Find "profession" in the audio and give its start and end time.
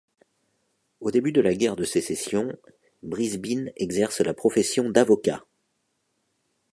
4.33-4.89